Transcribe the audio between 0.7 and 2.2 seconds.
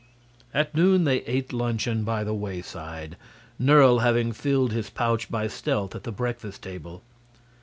noon they ate luncheon